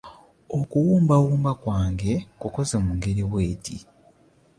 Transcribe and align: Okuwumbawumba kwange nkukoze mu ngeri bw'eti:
Okuwumbawumba 0.59 1.51
kwange 1.61 2.11
nkukoze 2.35 2.75
mu 2.83 2.91
ngeri 2.97 3.23
bw'eti: 3.29 3.77